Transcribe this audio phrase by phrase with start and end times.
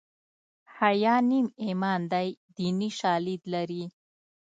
[0.77, 3.83] حیا نیم ایمان دی دیني شالید لري